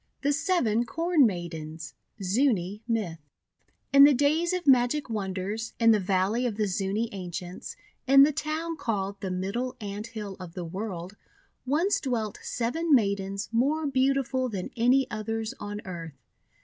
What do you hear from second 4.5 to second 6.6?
of magic wonders, in the Valley of